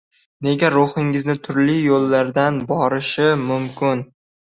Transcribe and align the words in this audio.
Negaki, 0.45 0.69
ruhingiz 0.75 1.27
turli 1.47 1.75
yo‘llardan 1.83 2.57
borishi 2.71 3.29
mumkin. 3.43 4.03